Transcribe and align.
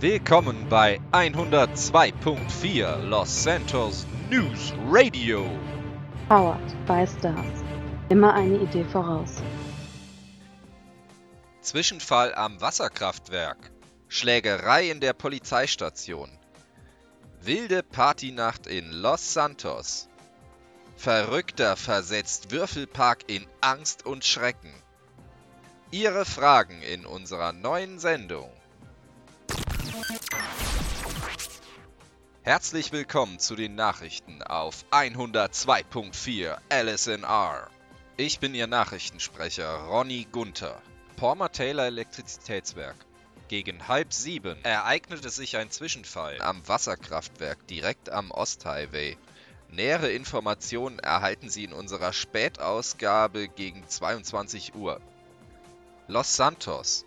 Willkommen 0.00 0.68
bei 0.68 1.00
102.4 1.10 2.98
Los 3.08 3.42
Santos 3.42 4.06
News 4.30 4.72
Radio. 4.86 5.50
Powered 6.28 6.86
by 6.86 7.04
Stars. 7.04 7.64
Immer 8.08 8.32
eine 8.32 8.58
Idee 8.58 8.84
voraus. 8.84 9.42
Zwischenfall 11.62 12.32
am 12.36 12.60
Wasserkraftwerk. 12.60 13.72
Schlägerei 14.06 14.88
in 14.88 15.00
der 15.00 15.14
Polizeistation. 15.14 16.30
Wilde 17.40 17.82
Partynacht 17.82 18.68
in 18.68 18.92
Los 18.92 19.34
Santos. 19.34 20.08
Verrückter 20.96 21.74
versetzt 21.74 22.52
Würfelpark 22.52 23.24
in 23.26 23.44
Angst 23.60 24.06
und 24.06 24.24
Schrecken. 24.24 24.72
Ihre 25.90 26.24
Fragen 26.24 26.82
in 26.82 27.04
unserer 27.04 27.52
neuen 27.52 27.98
Sendung. 27.98 28.52
Herzlich 32.48 32.92
willkommen 32.92 33.38
zu 33.38 33.56
den 33.56 33.74
Nachrichten 33.74 34.42
auf 34.42 34.86
102.4 34.90 36.56
LSNR. 36.70 37.68
Ich 38.16 38.40
bin 38.40 38.54
Ihr 38.54 38.66
Nachrichtensprecher 38.66 39.84
Ronny 39.84 40.26
Gunther. 40.32 40.80
Palmer 41.16 41.52
Taylor 41.52 41.84
Elektrizitätswerk. 41.84 42.96
Gegen 43.48 43.86
halb 43.86 44.14
sieben 44.14 44.56
ereignete 44.64 45.28
sich 45.28 45.58
ein 45.58 45.70
Zwischenfall 45.70 46.40
am 46.40 46.66
Wasserkraftwerk 46.66 47.66
direkt 47.66 48.08
am 48.08 48.30
Osthighway. 48.30 49.18
Nähere 49.68 50.10
Informationen 50.10 51.00
erhalten 51.00 51.50
Sie 51.50 51.64
in 51.64 51.74
unserer 51.74 52.14
Spätausgabe 52.14 53.48
gegen 53.48 53.86
22 53.86 54.74
Uhr. 54.74 55.02
Los 56.06 56.34
Santos. 56.34 57.04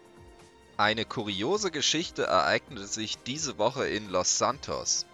Eine 0.77 1.03
kuriose 1.03 1.71
Geschichte 1.71 2.25
ereignete 2.25 2.85
sich 2.85 3.17
diese 3.23 3.57
Woche 3.57 3.87
in 3.87 4.07
Los 4.07 4.37
Santos. 4.37 5.07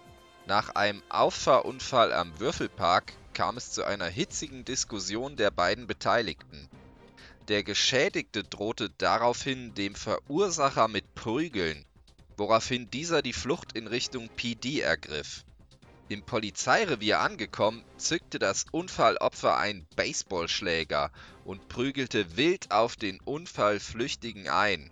Nach 0.48 0.70
einem 0.70 1.02
Auffahrunfall 1.10 2.10
am 2.10 2.40
Würfelpark 2.40 3.12
kam 3.34 3.58
es 3.58 3.70
zu 3.72 3.84
einer 3.84 4.06
hitzigen 4.06 4.64
Diskussion 4.64 5.36
der 5.36 5.50
beiden 5.50 5.86
Beteiligten. 5.86 6.70
Der 7.48 7.62
Geschädigte 7.62 8.44
drohte 8.44 8.88
daraufhin 8.96 9.74
dem 9.74 9.94
Verursacher 9.94 10.88
mit 10.88 11.14
Prügeln, 11.14 11.84
woraufhin 12.38 12.90
dieser 12.90 13.20
die 13.20 13.34
Flucht 13.34 13.76
in 13.76 13.88
Richtung 13.88 14.30
PD 14.36 14.80
ergriff. 14.80 15.44
Im 16.08 16.22
Polizeirevier 16.22 17.20
angekommen, 17.20 17.84
zückte 17.98 18.38
das 18.38 18.64
Unfallopfer 18.72 19.58
einen 19.58 19.86
Baseballschläger 19.96 21.10
und 21.44 21.68
prügelte 21.68 22.38
wild 22.38 22.70
auf 22.70 22.96
den 22.96 23.20
Unfallflüchtigen 23.20 24.48
ein. 24.48 24.88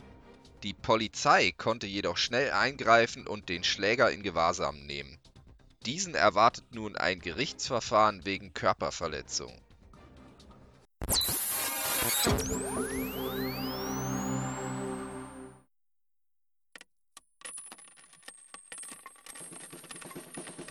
Die 0.64 0.74
Polizei 0.74 1.54
konnte 1.56 1.86
jedoch 1.86 2.18
schnell 2.18 2.50
eingreifen 2.50 3.26
und 3.26 3.48
den 3.48 3.64
Schläger 3.64 4.10
in 4.10 4.22
Gewahrsam 4.22 4.84
nehmen. 4.84 5.16
Diesen 5.86 6.14
erwartet 6.16 6.74
nun 6.74 6.96
ein 6.96 7.20
Gerichtsverfahren 7.20 8.24
wegen 8.24 8.52
Körperverletzung. 8.52 9.52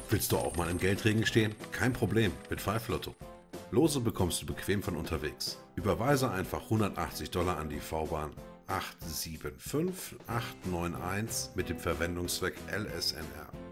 Willst 0.10 0.34
du 0.34 0.38
auch 0.38 0.58
mal 0.58 0.70
im 0.70 0.80
Geldregen 0.80 1.26
stehen? 1.26 1.56
Kein 1.72 1.94
Problem 1.94 2.34
mit 2.50 2.60
Five 2.60 2.90
Lotto. 2.90 3.16
Lose 3.72 4.02
bekommst 4.02 4.42
du 4.42 4.46
bequem 4.46 4.84
von 4.84 4.98
unterwegs. 4.98 5.58
Überweise 5.78 6.30
einfach 6.30 6.64
180 6.64 7.32
Dollar 7.32 7.56
an 7.58 7.70
die 7.70 7.80
V-Bahn 7.80 8.34
875891 8.68 11.56
mit 11.56 11.70
dem 11.70 11.80
Verwendungszweck 11.80 12.56
LSNR. 12.70 13.65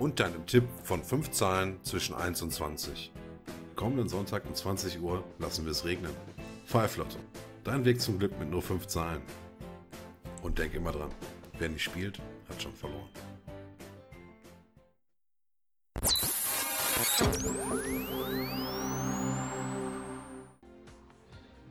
Und 0.00 0.18
deinem 0.18 0.46
Tipp 0.46 0.64
von 0.82 1.04
5 1.04 1.30
Zahlen 1.30 1.78
zwischen 1.84 2.14
1 2.14 2.40
und 2.40 2.50
20. 2.50 3.12
Kommenden 3.76 4.08
Sonntag 4.08 4.46
um 4.46 4.54
20 4.54 4.98
Uhr 5.02 5.22
lassen 5.38 5.66
wir 5.66 5.72
es 5.72 5.84
regnen. 5.84 6.10
Five 6.64 6.96
Lotto. 6.96 7.18
Dein 7.64 7.84
Weg 7.84 8.00
zum 8.00 8.18
Glück 8.18 8.38
mit 8.38 8.48
nur 8.48 8.62
5 8.62 8.86
Zahlen. 8.86 9.20
Und 10.42 10.58
denk 10.58 10.72
immer 10.72 10.92
dran, 10.92 11.10
wer 11.58 11.68
nicht 11.68 11.82
spielt, 11.82 12.18
hat 12.48 12.62
schon 12.62 12.72
verloren. 12.72 13.10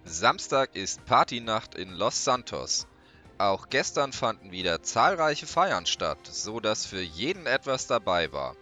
Samstag 0.04 0.76
ist 0.76 1.04
Partynacht 1.06 1.74
in 1.74 1.94
Los 1.94 2.24
Santos. 2.24 2.89
Auch 3.40 3.70
gestern 3.70 4.12
fanden 4.12 4.52
wieder 4.52 4.84
zahlreiche 4.84 5.48
Feiern 5.48 5.86
statt, 5.86 6.20
so 6.30 6.60
dass 6.60 6.86
für 6.86 7.00
jeden 7.02 7.46
etwas 7.46 7.88
dabei 7.88 8.34
war. 8.34 8.54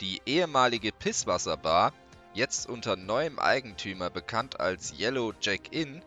Die 0.00 0.22
ehemalige 0.24 0.92
Pisswasserbar, 0.92 1.92
jetzt 2.32 2.70
unter 2.70 2.96
neuem 2.96 3.38
Eigentümer 3.38 4.08
bekannt 4.08 4.60
als 4.60 4.98
Yellow 4.98 5.34
Jack 5.38 5.74
Inn, 5.74 6.02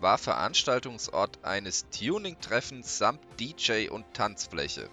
war 0.00 0.18
Veranstaltungsort 0.18 1.44
eines 1.44 1.86
Tuning-Treffens 1.90 2.98
samt 2.98 3.20
DJ 3.38 3.88
und 3.88 4.04
Tanzfläche. 4.14 4.90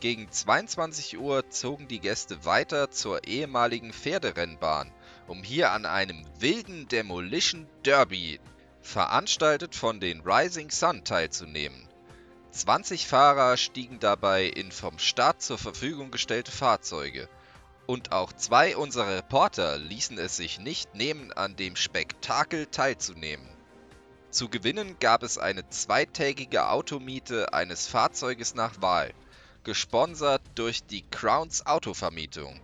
Gegen 0.00 0.28
22 0.32 1.16
Uhr 1.16 1.48
zogen 1.48 1.86
die 1.86 2.00
Gäste 2.00 2.44
weiter 2.44 2.90
zur 2.90 3.24
ehemaligen 3.28 3.92
Pferderennbahn, 3.92 4.92
um 5.28 5.44
hier 5.44 5.70
an 5.70 5.86
einem 5.86 6.26
wilden 6.40 6.88
Demolition 6.88 7.68
Derby, 7.84 8.40
veranstaltet 8.80 9.74
von 9.74 10.00
den 10.00 10.20
Rising 10.20 10.70
Sun, 10.70 11.04
teilzunehmen. 11.04 11.88
20 12.50 13.06
Fahrer 13.06 13.56
stiegen 13.56 14.00
dabei 14.00 14.44
in 14.44 14.72
vom 14.72 14.98
Staat 14.98 15.42
zur 15.42 15.58
Verfügung 15.58 16.10
gestellte 16.10 16.50
Fahrzeuge. 16.50 17.28
Und 17.86 18.12
auch 18.12 18.32
zwei 18.32 18.76
unserer 18.76 19.16
Reporter 19.16 19.78
ließen 19.78 20.18
es 20.18 20.36
sich 20.36 20.58
nicht 20.58 20.94
nehmen, 20.94 21.32
an 21.32 21.56
dem 21.56 21.76
Spektakel 21.76 22.66
teilzunehmen. 22.66 23.48
Zu 24.30 24.48
gewinnen 24.48 24.96
gab 25.00 25.22
es 25.22 25.38
eine 25.38 25.68
zweitägige 25.70 26.68
Automiete 26.68 27.52
eines 27.54 27.86
Fahrzeuges 27.86 28.54
nach 28.54 28.82
Wahl, 28.82 29.14
gesponsert 29.64 30.42
durch 30.54 30.84
die 30.84 31.02
Crowns 31.02 31.64
Autovermietung. 31.64 32.60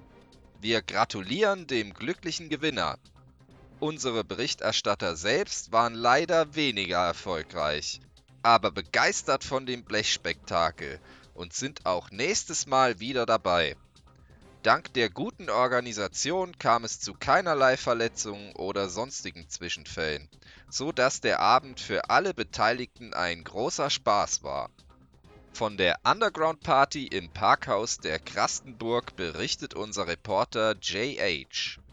Wir 0.61 0.83
gratulieren 0.83 1.67
dem 1.67 1.95
glücklichen 1.95 2.49
Gewinner. 2.49 2.99
Unsere 3.85 4.25
Berichterstatter 4.25 5.15
selbst 5.15 5.71
waren 5.71 5.93
leider 5.93 6.55
weniger 6.55 7.05
erfolgreich, 7.05 8.01
aber 8.43 8.71
begeistert 8.71 9.45
von 9.45 9.67
dem 9.67 9.85
Blechspektakel 9.85 10.99
und 11.35 11.53
sind 11.53 11.85
auch 11.85 12.11
nächstes 12.11 12.65
Mal 12.67 12.99
wieder 12.99 13.27
dabei. 13.27 13.77
Dank 14.63 14.95
der 14.95 15.11
guten 15.11 15.51
Organisation 15.51 16.59
kam 16.59 16.85
es 16.85 16.99
zu 16.99 17.13
keinerlei 17.13 17.77
Verletzungen 17.77 18.57
oder 18.57 18.89
sonstigen 18.89 19.51
Zwischenfällen, 19.51 20.31
so 20.71 20.91
dass 20.91 21.21
der 21.21 21.41
Abend 21.41 21.79
für 21.79 22.09
alle 22.09 22.33
Beteiligten 22.33 23.13
ein 23.13 23.45
großer 23.45 23.91
Spaß 23.91 24.43
war. 24.43 24.71
Von 25.53 25.77
der 25.77 25.99
Underground 26.05 26.63
Party 26.63 27.07
im 27.07 27.31
Parkhaus 27.31 27.99
der 27.99 28.19
Krastenburg 28.19 29.15
berichtet 29.15 29.75
unser 29.75 30.07
Reporter 30.07 30.75
JH. 30.81 31.84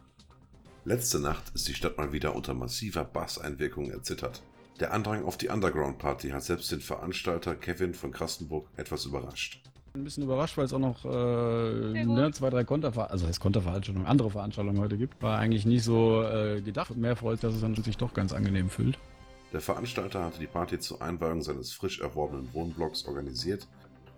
Letzte 0.84 1.20
Nacht 1.20 1.44
ist 1.54 1.68
die 1.68 1.76
Stadt 1.76 1.96
mal 1.98 2.12
wieder 2.12 2.36
unter 2.36 2.56
massiver 2.56 3.04
Basseinwirkung 3.04 3.92
erzittert. 3.92 4.42
Der 4.80 4.92
Andrang 4.92 5.26
auf 5.26 5.38
die 5.38 5.50
Underground 5.50 6.00
Party 6.00 6.30
hat 6.30 6.42
selbst 6.42 6.72
den 6.72 6.82
Veranstalter 6.82 7.54
Kevin 7.54 7.94
von 7.94 8.12
Krastenburg 8.12 8.68
etwas 8.78 9.06
überrascht. 9.06 9.62
Ein 9.94 10.04
bisschen 10.04 10.24
überrascht, 10.24 10.58
weil 10.58 10.66
es 10.66 10.74
auch 10.74 10.80
noch 10.80 11.06
äh, 11.06 12.04
ne, 12.04 12.32
zwei, 12.34 12.50
drei 12.50 12.64
Konterveranstaltungen, 12.64 13.12
also 13.12 13.28
heißt 13.28 13.40
Konterveranstaltungen, 13.40 14.08
andere 14.08 14.32
Veranstaltungen 14.32 14.80
heute 14.80 14.98
gibt. 14.98 15.22
War 15.22 15.38
eigentlich 15.38 15.68
nicht 15.68 15.84
so 15.84 16.24
äh, 16.24 16.62
gedacht. 16.62 16.98
Mehr 16.98 17.16
freut, 17.16 17.44
dass 17.44 17.54
es 17.54 17.62
dann 17.62 17.76
sich 17.76 17.98
doch 17.98 18.16
ganz 18.16 18.34
angenehm 18.34 18.72
fühlt. 18.72 18.98
Der 19.54 19.62
Veranstalter 19.62 20.26
hatte 20.26 20.40
die 20.40 20.48
Party 20.48 20.80
zur 20.80 21.00
Einweihung 21.04 21.44
seines 21.44 21.74
frisch 21.74 22.00
erworbenen 22.00 22.52
Wohnblocks 22.54 23.06
organisiert 23.06 23.68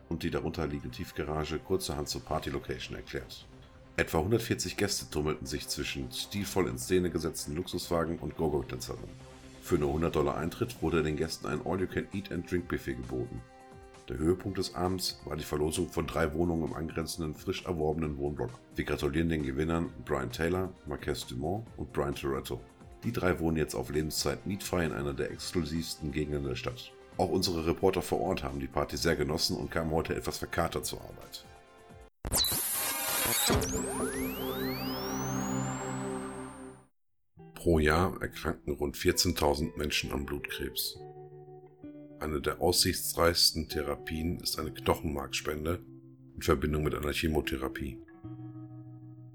und 0.07 0.23
die 0.23 0.29
darunter 0.29 0.65
liegende 0.65 0.95
Tiefgarage 0.95 1.59
kurzerhand 1.59 2.07
zur 2.07 2.21
Party-Location 2.21 2.95
erklärt. 2.95 3.47
Etwa 3.95 4.17
140 4.17 4.75
Gäste 4.75 5.07
tummelten 5.11 5.45
sich 5.45 5.67
zwischen 5.67 6.11
stilvoll 6.11 6.67
in 6.67 6.79
Szene 6.79 7.11
gesetzten 7.11 7.55
Luxuswagen 7.55 8.17
und 8.17 8.35
Go-Go-Tänzerinnen. 8.35 9.15
Für 9.61 9.77
nur 9.77 9.89
100 9.89 10.15
Dollar 10.15 10.37
Eintritt 10.37 10.81
wurde 10.81 11.03
den 11.03 11.15
Gästen 11.15 11.45
ein 11.45 11.61
All-You-Can-Eat-and-Drink-Buffet 11.63 12.95
geboten. 12.95 13.39
Der 14.09 14.17
Höhepunkt 14.17 14.57
des 14.57 14.73
Abends 14.73 15.21
war 15.25 15.37
die 15.37 15.43
Verlosung 15.43 15.89
von 15.89 16.07
drei 16.07 16.33
Wohnungen 16.33 16.69
im 16.69 16.73
angrenzenden, 16.73 17.35
frisch 17.35 17.65
erworbenen 17.65 18.17
Wohnblock. 18.17 18.49
Wir 18.75 18.83
gratulieren 18.83 19.29
den 19.29 19.43
Gewinnern 19.43 19.93
Brian 20.05 20.31
Taylor, 20.31 20.73
Marques 20.87 21.27
Dumont 21.27 21.67
und 21.77 21.93
Brian 21.93 22.15
Toretto. 22.15 22.59
Die 23.03 23.11
drei 23.11 23.39
wohnen 23.39 23.57
jetzt 23.57 23.75
auf 23.75 23.91
Lebenszeit 23.91 24.47
mietfrei 24.47 24.85
in 24.85 24.91
einer 24.91 25.13
der 25.13 25.29
exklusivsten 25.29 26.11
Gegenden 26.11 26.45
der 26.45 26.55
Stadt. 26.55 26.91
Auch 27.17 27.29
unsere 27.29 27.67
Reporter 27.67 28.01
vor 28.01 28.21
Ort 28.21 28.43
haben 28.43 28.59
die 28.59 28.67
Party 28.67 28.97
sehr 28.97 29.15
genossen 29.15 29.55
und 29.55 29.69
kamen 29.69 29.91
heute 29.91 30.15
etwas 30.15 30.39
verkatert 30.39 30.87
zur 30.87 30.99
Arbeit. 31.01 31.45
Pro 37.53 37.79
Jahr 37.79 38.21
erkranken 38.21 38.73
rund 38.73 38.97
14.000 38.97 39.77
Menschen 39.77 40.11
an 40.11 40.25
Blutkrebs. 40.25 40.99
Eine 42.19 42.41
der 42.41 42.59
aussichtsreichsten 42.59 43.69
Therapien 43.69 44.39
ist 44.41 44.59
eine 44.59 44.73
Knochenmarkspende 44.73 45.79
in 46.35 46.41
Verbindung 46.41 46.83
mit 46.83 46.95
einer 46.95 47.13
Chemotherapie. 47.13 47.97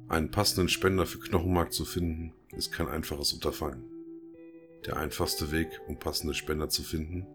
Einen 0.09 0.31
passenden 0.31 0.69
Spender 0.69 1.07
für 1.07 1.21
Knochenmark 1.21 1.73
zu 1.73 1.87
finden, 1.87 2.35
ist 2.55 2.73
kein 2.73 2.89
einfaches 2.89 3.33
Unterfangen. 3.33 3.85
Der 4.85 4.99
einfachste 4.99 5.51
Weg, 5.51 5.69
um 5.87 5.99
passende 5.99 6.35
Spender 6.35 6.69
zu 6.69 6.83
finden, 6.83 7.27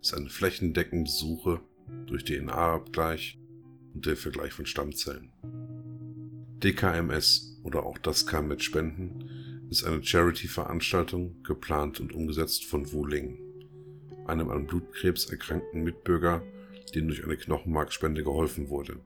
ist 0.00 0.14
eine 0.14 0.30
flächendeckende 0.30 1.10
Suche 1.10 1.60
durch 2.06 2.24
DNA-Abgleich 2.24 3.38
und 3.92 4.06
den 4.06 4.16
Vergleich 4.16 4.54
von 4.54 4.64
Stammzellen. 4.64 5.32
DKMS 6.62 7.60
oder 7.62 7.84
auch 7.84 7.98
das 7.98 8.26
kam 8.26 8.48
mit 8.48 8.62
Spenden 8.62 9.68
ist 9.72 9.84
eine 9.84 10.04
Charity-Veranstaltung, 10.04 11.42
geplant 11.42 11.98
und 11.98 12.12
umgesetzt 12.12 12.66
von 12.66 12.92
Wu 12.92 13.06
Ling, 13.06 13.38
einem 14.26 14.50
an 14.50 14.66
Blutkrebs 14.66 15.30
erkrankten 15.30 15.82
Mitbürger, 15.82 16.42
dem 16.94 17.08
durch 17.08 17.24
eine 17.24 17.38
Knochenmarkspende 17.38 18.22
geholfen 18.22 18.68
wurde. 18.68 19.00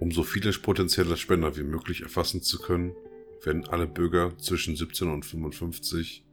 Um 0.00 0.10
so 0.10 0.24
viele 0.24 0.50
potenzielle 0.52 1.16
Spender 1.16 1.56
wie 1.56 1.62
möglich 1.62 2.02
erfassen 2.02 2.42
zu 2.42 2.58
können, 2.58 2.94
werden 3.44 3.64
alle 3.68 3.86
Bürger 3.86 4.36
zwischen 4.38 4.74
17 4.74 5.08
und 5.08 5.24
55 5.24 6.24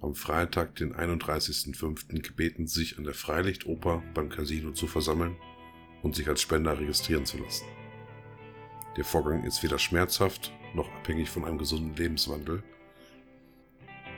am 0.00 0.14
Freitag, 0.14 0.76
den 0.76 0.94
31.05. 0.94 2.22
gebeten, 2.22 2.66
sich 2.66 2.96
an 2.96 3.04
der 3.04 3.14
Freilichtoper 3.14 4.02
beim 4.14 4.30
Casino 4.30 4.72
zu 4.72 4.86
versammeln 4.86 5.36
und 6.02 6.14
sich 6.14 6.28
als 6.28 6.40
Spender 6.40 6.78
registrieren 6.78 7.26
zu 7.26 7.38
lassen. 7.38 7.66
Der 8.96 9.04
Vorgang 9.04 9.42
ist 9.44 9.62
weder 9.62 9.78
schmerzhaft 9.78 10.52
noch 10.74 10.88
abhängig 10.94 11.30
von 11.30 11.44
einem 11.44 11.58
gesunden 11.58 11.96
Lebenswandel. 11.96 12.62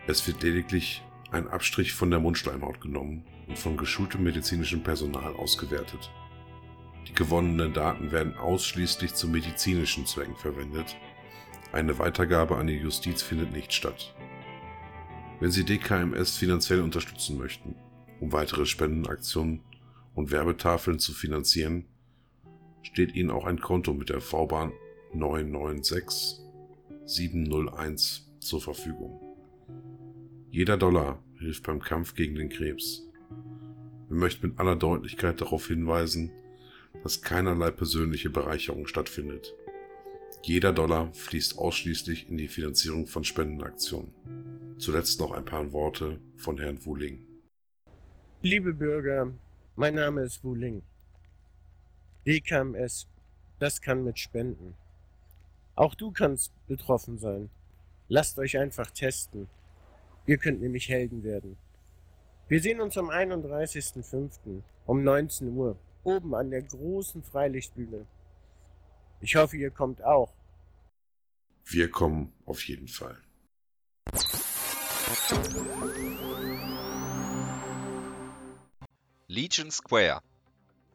Es 0.06 0.26
wird 0.26 0.43
lediglich 0.43 1.02
ein 1.31 1.49
Abstrich 1.49 1.93
von 1.93 2.11
der 2.11 2.20
Mundschleimhaut 2.20 2.81
genommen 2.81 3.25
und 3.49 3.58
von 3.58 3.76
geschultem 3.76 4.23
medizinischem 4.23 4.82
Personal 4.82 5.34
ausgewertet. 5.34 6.11
Die 7.08 7.14
gewonnenen 7.14 7.73
Daten 7.73 8.12
werden 8.12 8.37
ausschließlich 8.37 9.14
zu 9.14 9.28
medizinischen 9.28 10.06
Zwecken 10.06 10.37
verwendet. 10.37 10.96
Eine 11.72 11.99
Weitergabe 11.99 12.56
an 12.56 12.67
die 12.67 12.75
Justiz 12.75 13.22
findet 13.22 13.52
nicht 13.52 13.72
statt. 13.72 14.14
Wenn 15.40 15.50
Sie 15.50 15.64
DKMS 15.64 16.37
finanziell 16.37 16.81
unterstützen 16.81 17.38
möchten, 17.38 17.76
um 18.20 18.32
weitere 18.32 18.67
Spendenaktionen 18.67 19.61
und 20.14 20.31
Werbetafeln 20.31 20.99
zu 20.99 21.12
finanzieren, 21.12 21.87
steht 22.86 23.14
Ihnen 23.14 23.30
auch 23.30 23.44
ein 23.46 23.60
Konto 23.60 23.92
mit 23.92 24.10
der 24.10 24.20
V-Bahn 24.20 24.72
996 25.12 26.40
701 27.04 28.30
zur 28.38 28.60
Verfügung. 28.60 29.20
Jeder 30.50 30.76
Dollar 30.76 31.22
hilft 31.38 31.64
beim 31.64 31.80
Kampf 31.80 32.14
gegen 32.14 32.36
den 32.36 32.48
Krebs. 32.48 33.02
Wir 34.08 34.16
möchten 34.16 34.48
mit 34.48 34.58
aller 34.60 34.76
Deutlichkeit 34.76 35.40
darauf 35.40 35.66
hinweisen, 35.66 36.30
dass 37.02 37.22
keinerlei 37.22 37.70
persönliche 37.70 38.30
Bereicherung 38.30 38.86
stattfindet. 38.86 39.52
Jeder 40.42 40.72
Dollar 40.72 41.12
fließt 41.12 41.58
ausschließlich 41.58 42.28
in 42.30 42.36
die 42.36 42.48
Finanzierung 42.48 43.08
von 43.08 43.24
Spendenaktionen. 43.24 44.12
Zuletzt 44.78 45.18
noch 45.18 45.32
ein 45.32 45.44
paar 45.44 45.72
Worte 45.72 46.20
von 46.36 46.58
Herrn 46.58 46.84
Wuling. 46.84 47.26
Liebe 48.42 48.72
Bürger, 48.72 49.32
mein 49.74 49.96
Name 49.96 50.22
ist 50.22 50.44
Wuling. 50.44 50.82
DKMS, 52.26 53.06
das 53.61 53.81
kann 53.81 54.02
mit 54.02 54.19
Spenden. 54.19 54.75
Auch 55.76 55.94
du 55.94 56.11
kannst 56.11 56.52
betroffen 56.67 57.19
sein. 57.19 57.50
Lasst 58.08 58.38
euch 58.38 58.58
einfach 58.58 58.90
testen. 58.90 59.49
Ihr 60.26 60.38
könnt 60.38 60.61
nämlich 60.61 60.88
Helden 60.88 61.23
werden. 61.23 61.56
Wir 62.49 62.61
sehen 62.61 62.81
uns 62.81 62.99
am 62.99 63.11
31.05. 63.11 64.62
um 64.87 65.05
19 65.05 65.56
Uhr 65.56 65.78
oben 66.02 66.34
an 66.34 66.50
der 66.50 66.62
großen 66.62 67.23
Freilichtbühne. 67.23 68.06
Ich 69.20 69.37
hoffe, 69.37 69.56
ihr 69.56 69.70
kommt 69.70 70.02
auch. 70.02 70.34
Wir 71.64 71.90
kommen 71.90 72.32
auf 72.44 72.62
jeden 72.67 72.88
Fall. 72.88 73.17
Legion 79.29 79.70
Square. 79.70 80.20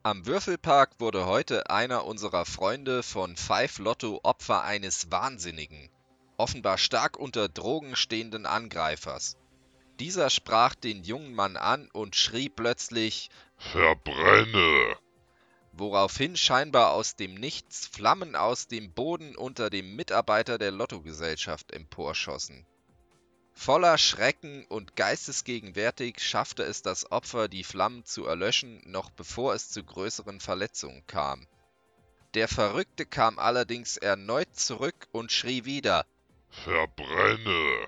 Am 0.03 0.25
Würfelpark 0.25 0.99
wurde 0.99 1.27
heute 1.27 1.69
einer 1.69 2.05
unserer 2.05 2.43
Freunde 2.45 3.03
von 3.03 3.35
Five 3.37 3.77
Lotto 3.77 4.19
Opfer 4.23 4.63
eines 4.63 5.11
wahnsinnigen, 5.11 5.91
offenbar 6.37 6.79
stark 6.79 7.17
unter 7.17 7.47
Drogen 7.47 7.95
stehenden 7.95 8.47
Angreifers. 8.47 9.37
Dieser 9.99 10.31
sprach 10.31 10.73
den 10.73 11.03
jungen 11.03 11.35
Mann 11.35 11.55
an 11.55 11.87
und 11.93 12.15
schrie 12.15 12.49
plötzlich 12.49 13.29
Verbrenne! 13.57 14.97
Woraufhin 15.73 16.35
scheinbar 16.35 16.93
aus 16.93 17.15
dem 17.15 17.35
Nichts 17.35 17.85
Flammen 17.85 18.35
aus 18.35 18.67
dem 18.67 18.91
Boden 18.91 19.35
unter 19.35 19.69
dem 19.69 19.95
Mitarbeiter 19.95 20.57
der 20.57 20.71
Lottogesellschaft 20.71 21.71
emporschossen. 21.73 22.65
Voller 23.53 23.97
Schrecken 23.97 24.65
und 24.65 24.95
geistesgegenwärtig 24.95 26.19
schaffte 26.19 26.63
es 26.63 26.81
das 26.81 27.11
Opfer, 27.11 27.47
die 27.47 27.63
Flammen 27.63 28.05
zu 28.05 28.25
erlöschen, 28.25 28.81
noch 28.85 29.09
bevor 29.11 29.53
es 29.53 29.69
zu 29.69 29.83
größeren 29.83 30.39
Verletzungen 30.39 31.05
kam. 31.05 31.47
Der 32.33 32.47
Verrückte 32.47 33.05
kam 33.05 33.37
allerdings 33.39 33.97
erneut 33.97 34.55
zurück 34.55 35.07
und 35.11 35.31
schrie 35.31 35.65
wieder 35.65 36.05
Verbrenne! 36.49 37.87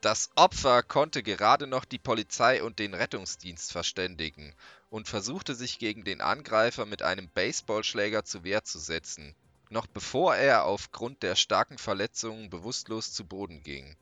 Das 0.00 0.30
Opfer 0.36 0.82
konnte 0.82 1.22
gerade 1.22 1.66
noch 1.66 1.84
die 1.84 1.98
Polizei 1.98 2.62
und 2.62 2.78
den 2.78 2.94
Rettungsdienst 2.94 3.72
verständigen 3.72 4.54
und 4.90 5.08
versuchte 5.08 5.54
sich 5.54 5.78
gegen 5.78 6.04
den 6.04 6.20
Angreifer 6.20 6.86
mit 6.86 7.02
einem 7.02 7.28
Baseballschläger 7.30 8.24
zur 8.24 8.44
Wehr 8.44 8.64
zu 8.64 8.78
setzen, 8.78 9.34
noch 9.70 9.86
bevor 9.86 10.36
er 10.36 10.64
aufgrund 10.64 11.22
der 11.22 11.34
starken 11.34 11.78
Verletzungen 11.78 12.50
bewusstlos 12.50 13.12
zu 13.12 13.24
Boden 13.24 13.62
ging. 13.62 13.96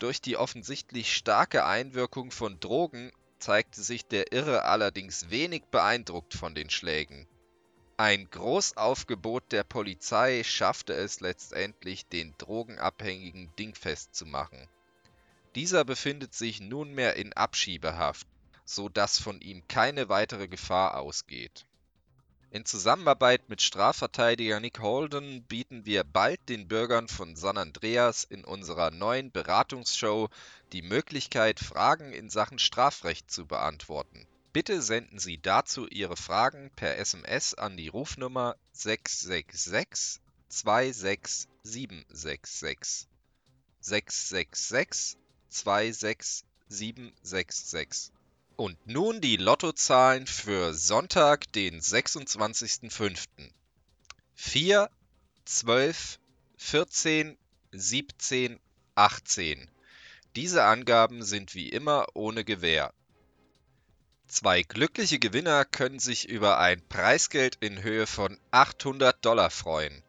Durch 0.00 0.22
die 0.22 0.38
offensichtlich 0.38 1.14
starke 1.14 1.66
Einwirkung 1.66 2.30
von 2.30 2.58
Drogen 2.58 3.12
zeigte 3.38 3.82
sich 3.82 4.06
der 4.06 4.32
Irre 4.32 4.64
allerdings 4.64 5.28
wenig 5.28 5.64
beeindruckt 5.70 6.32
von 6.32 6.54
den 6.54 6.70
Schlägen. 6.70 7.28
Ein 7.98 8.30
Großaufgebot 8.30 9.52
der 9.52 9.62
Polizei 9.62 10.42
schaffte 10.42 10.94
es 10.94 11.20
letztendlich, 11.20 12.06
den 12.06 12.34
Drogenabhängigen 12.38 13.54
dingfest 13.58 14.14
zu 14.14 14.24
machen. 14.24 14.66
Dieser 15.54 15.84
befindet 15.84 16.32
sich 16.32 16.62
nunmehr 16.62 17.16
in 17.16 17.34
Abschiebehaft, 17.34 18.26
so 18.64 18.88
dass 18.88 19.18
von 19.18 19.42
ihm 19.42 19.68
keine 19.68 20.08
weitere 20.08 20.48
Gefahr 20.48 20.96
ausgeht. 20.96 21.66
In 22.52 22.64
Zusammenarbeit 22.64 23.48
mit 23.48 23.62
Strafverteidiger 23.62 24.58
Nick 24.58 24.80
Holden 24.80 25.44
bieten 25.44 25.86
wir 25.86 26.02
bald 26.02 26.48
den 26.48 26.66
Bürgern 26.66 27.06
von 27.06 27.36
San 27.36 27.56
Andreas 27.56 28.24
in 28.24 28.44
unserer 28.44 28.90
neuen 28.90 29.30
Beratungsshow 29.30 30.28
die 30.72 30.82
Möglichkeit, 30.82 31.60
Fragen 31.60 32.12
in 32.12 32.28
Sachen 32.28 32.58
Strafrecht 32.58 33.30
zu 33.30 33.46
beantworten. 33.46 34.26
Bitte 34.52 34.82
senden 34.82 35.20
Sie 35.20 35.40
dazu 35.40 35.86
Ihre 35.86 36.16
Fragen 36.16 36.72
per 36.74 36.98
SMS 36.98 37.54
an 37.54 37.76
die 37.76 37.86
Rufnummer 37.86 38.56
666 38.72 40.20
26766. 40.48 43.06
666 43.78 45.16
26766. 45.50 48.10
Und 48.60 48.76
nun 48.86 49.22
die 49.22 49.38
Lottozahlen 49.38 50.26
für 50.26 50.74
Sonntag, 50.74 51.50
den 51.54 51.80
26.05. 51.80 53.50
4, 54.34 54.90
12, 55.46 56.18
14, 56.58 57.38
17, 57.72 58.60
18. 58.96 59.70
Diese 60.36 60.64
Angaben 60.64 61.22
sind 61.22 61.54
wie 61.54 61.70
immer 61.70 62.04
ohne 62.12 62.44
Gewähr. 62.44 62.92
Zwei 64.28 64.62
glückliche 64.62 65.18
Gewinner 65.18 65.64
können 65.64 65.98
sich 65.98 66.28
über 66.28 66.58
ein 66.58 66.86
Preisgeld 66.86 67.56
in 67.62 67.82
Höhe 67.82 68.06
von 68.06 68.38
800 68.50 69.24
Dollar 69.24 69.48
freuen. 69.48 70.04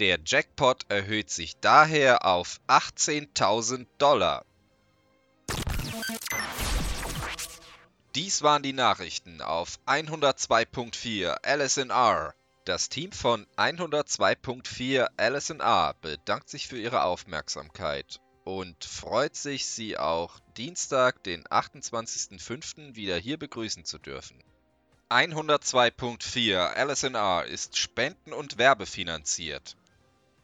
Der 0.00 0.18
Jackpot 0.22 0.84
erhöht 0.90 1.30
sich 1.30 1.56
daher 1.60 2.26
auf 2.26 2.60
18.000 2.68 3.86
Dollar. 3.96 4.44
Dies 8.14 8.42
waren 8.42 8.62
die 8.62 8.74
Nachrichten 8.74 9.40
auf 9.40 9.78
102.4 9.86 11.46
LSNR. 11.46 12.34
Das 12.66 12.90
Team 12.90 13.10
von 13.10 13.46
102.4 13.56 15.08
LSNR 15.16 15.94
bedankt 16.02 16.50
sich 16.50 16.68
für 16.68 16.78
Ihre 16.78 17.04
Aufmerksamkeit 17.04 18.20
und 18.44 18.84
freut 18.84 19.34
sich, 19.34 19.64
Sie 19.64 19.96
auch 19.96 20.40
Dienstag, 20.58 21.22
den 21.24 21.44
28.05. 21.44 22.96
wieder 22.96 23.16
hier 23.16 23.38
begrüßen 23.38 23.86
zu 23.86 23.98
dürfen. 23.98 24.44
102.4 25.08 26.84
LSNR 26.84 27.46
ist 27.46 27.78
spenden- 27.78 28.34
und 28.34 28.58
werbefinanziert. 28.58 29.78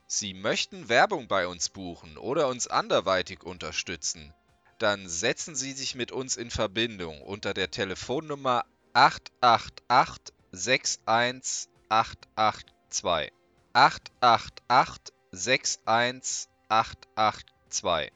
Sie 0.07 0.33
möchten 0.33 0.89
Werbung 0.89 1.29
bei 1.29 1.47
uns 1.47 1.69
buchen 1.69 2.17
oder 2.17 2.49
uns 2.49 2.67
anderweitig 2.67 3.43
unterstützen? 3.43 4.33
Dann 4.78 5.08
setzen 5.08 5.56
Sie 5.56 5.73
sich 5.73 5.94
mit 5.94 6.12
uns 6.12 6.37
in 6.37 6.50
Verbindung 6.50 7.23
unter 7.23 7.54
der 7.54 7.70
Telefonnummer 7.70 8.66
888 8.92 10.35
61882. 10.52 13.32
888 13.73 15.14
61882. 15.32 18.12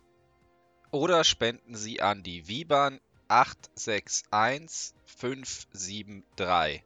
Oder 0.90 1.24
spenden 1.24 1.74
Sie 1.74 2.00
an 2.00 2.22
die 2.22 2.48
Viban 2.48 3.00
861 3.28 4.94
573. 5.06 6.82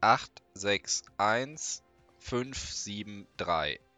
861 0.00 1.82
573. 2.18 3.89